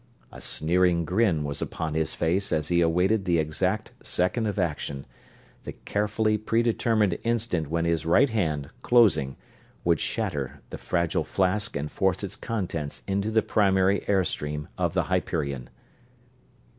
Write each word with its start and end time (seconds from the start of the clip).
A 0.31 0.41
sneering 0.41 1.05
grin 1.05 1.43
was 1.43 1.61
upon 1.61 1.93
his 1.93 2.15
face 2.15 2.51
as 2.51 2.69
he 2.69 2.81
awaited 2.81 3.23
the 3.25 3.37
exact 3.37 3.91
second 4.01 4.47
of 4.47 4.57
action 4.57 5.05
the 5.61 5.73
carefully 5.73 6.39
pre 6.39 6.63
determined 6.63 7.19
instant 7.21 7.69
when 7.69 7.85
his 7.85 8.03
right 8.03 8.31
hand, 8.31 8.71
closing, 8.81 9.37
would 9.83 9.99
shatter 9.99 10.61
the 10.71 10.79
fragile 10.79 11.23
flask 11.23 11.75
and 11.77 11.91
force 11.91 12.23
its 12.23 12.35
contents 12.35 13.03
into 13.07 13.29
the 13.29 13.43
primary 13.43 14.03
air 14.09 14.23
stream 14.23 14.69
of 14.75 14.95
the 14.95 15.03
Hyperion! 15.03 15.69